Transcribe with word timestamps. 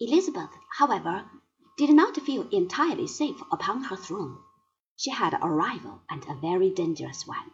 Elizabeth, 0.00 0.50
however, 0.78 1.30
did 1.76 1.90
not 1.90 2.16
feel 2.16 2.48
entirely 2.48 3.06
safe 3.06 3.40
upon 3.52 3.84
her 3.84 3.94
throne. 3.94 4.38
She 4.96 5.10
had 5.12 5.38
a 5.40 5.48
rival, 5.48 6.02
and 6.10 6.26
a 6.28 6.34
very 6.34 6.68
dangerous 6.70 7.28
one. 7.28 7.52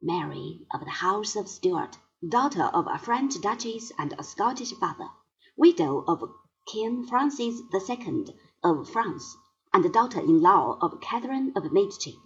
Mary 0.00 0.64
of 0.72 0.84
the 0.84 0.90
House 0.90 1.34
of 1.34 1.48
Stuart, 1.48 1.98
daughter 2.28 2.70
of 2.72 2.86
a 2.86 3.00
French 3.00 3.40
duchess 3.40 3.90
and 3.98 4.12
a 4.16 4.22
Scottish 4.22 4.72
father, 4.74 5.08
widow 5.56 6.04
of 6.06 6.22
King 6.68 7.04
Francis 7.04 7.60
II. 7.74 8.26
of 8.62 8.88
France, 8.88 9.36
and 9.74 9.92
daughter-in-law 9.92 10.78
of 10.80 11.00
Catherine 11.00 11.52
of 11.56 11.72
Medici, 11.72 12.16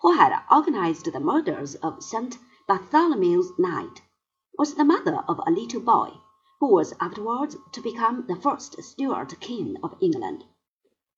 who 0.00 0.12
had 0.12 0.32
organized 0.50 1.12
the 1.12 1.20
murders 1.20 1.74
of 1.74 2.02
St. 2.02 2.38
Bartholomew's 2.66 3.52
Night, 3.58 4.00
was 4.56 4.76
the 4.76 4.84
mother 4.86 5.22
of 5.28 5.40
a 5.46 5.50
little 5.50 5.82
boy, 5.82 6.22
who 6.64 6.72
was 6.72 6.94
afterwards 6.98 7.58
to 7.72 7.82
become 7.82 8.24
the 8.26 8.36
first 8.36 8.82
Stuart 8.82 9.38
king 9.38 9.76
of 9.82 9.94
England. 10.00 10.44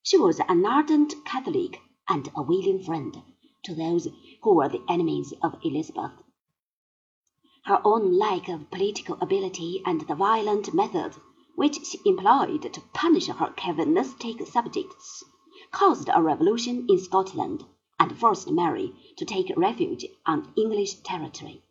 She 0.03 0.19
was 0.19 0.41
an 0.41 0.67
ardent 0.67 1.15
Catholic 1.25 1.81
and 2.09 2.29
a 2.35 2.43
willing 2.43 2.83
friend 2.83 3.23
to 3.63 3.73
those 3.73 4.09
who 4.43 4.57
were 4.57 4.69
the 4.69 4.83
enemies 4.89 5.33
of 5.45 5.57
Elizabeth. 5.63 6.11
Her 7.65 7.81
own 7.85 8.19
lack 8.19 8.49
of 8.49 8.73
political 8.73 9.17
ability 9.21 9.83
and 9.87 10.01
the 10.01 10.17
violent 10.17 10.75
methods 10.75 11.21
which 11.55 11.77
she 11.87 12.01
employed 12.05 12.73
to 12.73 12.81
punish 12.93 13.29
her 13.29 13.53
Calvinistic 13.57 14.45
subjects 14.49 15.23
caused 15.71 16.11
a 16.13 16.21
revolution 16.21 16.87
in 16.89 16.99
Scotland 16.99 17.65
and 18.01 18.19
forced 18.19 18.51
Mary 18.51 18.93
to 19.17 19.25
take 19.25 19.57
refuge 19.57 20.07
on 20.27 20.53
English 20.57 20.95
territory. 21.05 21.63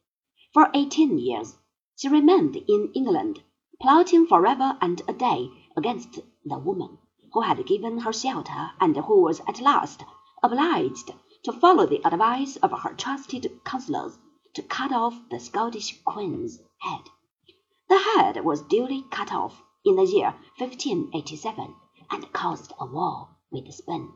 For 0.53 0.69
eighteen 0.73 1.19
years 1.19 1.57
she 1.97 2.07
remained 2.07 2.55
in 2.55 2.93
England, 2.95 3.41
plotting 3.81 4.27
forever 4.27 4.77
and 4.81 5.01
a 5.07 5.13
day 5.13 5.49
against 5.75 6.19
the 6.45 6.57
woman 6.57 6.97
who 7.33 7.41
had 7.41 7.65
given 7.65 7.99
her 7.99 8.13
shelter 8.13 8.71
and 8.79 8.95
who 8.95 9.21
was 9.21 9.41
at 9.47 9.59
last 9.59 10.03
obliged 10.41 11.11
to 11.43 11.51
follow 11.51 11.85
the 11.85 12.05
advice 12.05 12.55
of 12.57 12.71
her 12.71 12.93
trusted 12.93 13.59
counsellors 13.65 14.17
to 14.53 14.61
cut 14.63 14.91
off 14.91 15.19
the 15.29 15.39
Scottish 15.39 16.01
queen's 16.03 16.59
head. 16.79 17.01
The 17.89 17.99
head 17.99 18.43
was 18.43 18.61
duly 18.61 19.03
cut 19.11 19.33
off 19.33 19.61
in 19.83 19.95
the 19.95 20.05
year 20.05 20.33
1587 20.57 21.75
and 22.09 22.33
caused 22.33 22.73
a 22.79 22.85
war 22.85 23.29
with 23.51 23.71
Spain. 23.73 24.13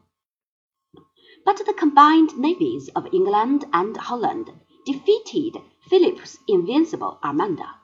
But 1.46 1.58
the 1.66 1.74
combined 1.74 2.38
navies 2.38 2.90
of 2.96 3.14
England 3.14 3.66
and 3.74 3.96
Holland 3.98 4.52
defeated 4.86 5.62
Philip's 5.90 6.38
invincible 6.48 7.20
Armada, 7.24 7.79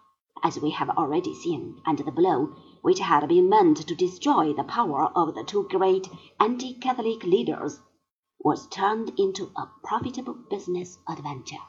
as 0.45 0.59
we 0.59 0.69
have 0.69 0.91
already 0.91 1.33
seen, 1.33 1.81
and 1.87 1.97
the 1.97 2.11
blow 2.11 2.55
which 2.83 2.99
had 2.99 3.27
been 3.27 3.49
meant 3.49 3.77
to 3.77 3.95
destroy 3.95 4.53
the 4.53 4.63
power 4.63 5.05
of 5.15 5.33
the 5.33 5.43
two 5.43 5.67
great 5.71 6.07
anti 6.39 6.71
Catholic 6.75 7.23
leaders 7.23 7.79
was 8.39 8.67
turned 8.67 9.11
into 9.17 9.49
a 9.57 9.67
profitable 9.83 10.35
business 10.51 10.99
adventure. 11.09 11.63